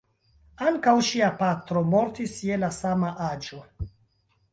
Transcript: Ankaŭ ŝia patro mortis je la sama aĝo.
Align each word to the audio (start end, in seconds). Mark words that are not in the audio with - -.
Ankaŭ 0.67 0.93
ŝia 1.09 1.27
patro 1.41 1.83
mortis 1.89 2.33
je 2.47 2.57
la 2.63 2.71
sama 2.79 3.13
aĝo. 3.27 3.61